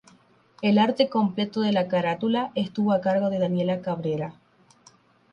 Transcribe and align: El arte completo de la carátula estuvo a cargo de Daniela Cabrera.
El 0.63 0.79
arte 0.79 1.09
completo 1.09 1.61
de 1.61 1.71
la 1.71 1.87
carátula 1.87 2.51
estuvo 2.55 2.91
a 2.91 3.01
cargo 3.01 3.29
de 3.29 3.37
Daniela 3.37 3.81
Cabrera. 3.83 4.33